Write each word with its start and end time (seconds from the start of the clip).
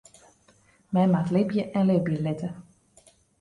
Men 0.97 1.11
moat 1.15 1.29
libje 1.35 1.67
en 1.81 1.85
libje 1.91 2.19
litte. 2.29 2.51